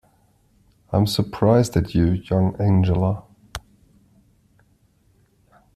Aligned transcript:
I'm 0.91 1.05
surprised 1.05 1.77
at 1.77 1.93
you, 1.93 2.13
young 2.13 2.55
Angela. 2.59 3.21